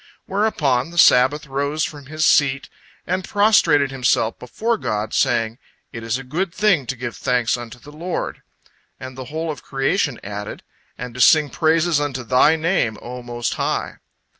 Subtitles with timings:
[0.27, 2.69] Thereupon the Sabbath rose from his seat,
[3.05, 5.59] and prostrated himself before God, saying,
[5.93, 8.41] "It is a good thing to give thanks unto the Lord,"
[8.99, 10.63] and the whole of creation added,
[10.97, 13.97] "And to sing praises unto Thy Name, O Most High!"